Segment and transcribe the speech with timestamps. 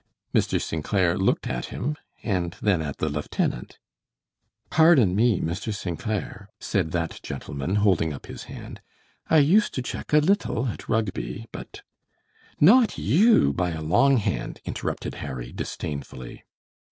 [0.33, 0.59] Mr.
[0.59, 0.83] St.
[0.83, 3.77] Clair looked at him and then at the lieutenant.
[4.71, 5.71] "Pardon me, Mr.
[5.71, 5.99] St.
[5.99, 8.81] Clair," said that gentleman, holding up his hand.
[9.29, 11.83] "I used to check a little at Rugby, but"
[12.71, 16.45] "Not you, by a long hand," interrupted Harry, disdainfully.